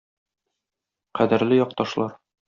Кадерле 1.19 1.59
якташлар! 1.59 2.17